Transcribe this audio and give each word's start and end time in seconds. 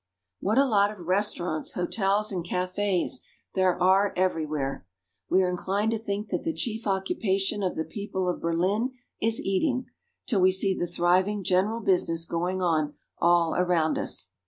Beer 0.41 0.55
Garden. 0.55 0.61
What 0.63 0.65
a 0.65 0.67
lot 0.67 0.89
of 0.91 1.05
restaurants, 1.05 1.73
hotels, 1.73 2.31
and 2.31 2.43
cafds 2.43 3.19
there 3.53 3.79
are 3.79 4.13
everywhere. 4.17 4.87
We 5.29 5.43
are 5.43 5.47
inclined 5.47 5.91
to 5.91 5.99
think 5.99 6.29
that 6.29 6.41
the 6.41 6.53
chief 6.55 6.85
occu 6.85 7.23
pation 7.23 7.63
of 7.63 7.75
the 7.75 7.85
people 7.85 8.27
of 8.27 8.41
Berlin 8.41 8.93
is 9.21 9.39
eating, 9.39 9.85
till 10.25 10.41
we 10.41 10.49
see 10.53 10.73
the 10.75 10.87
thriving 10.87 11.43
general 11.43 11.81
business 11.81 12.25
going 12.25 12.63
on 12.63 12.95
all 13.19 13.53
around 13.55 13.99
us. 13.99 14.29